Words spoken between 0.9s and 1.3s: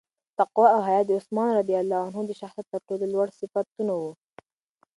د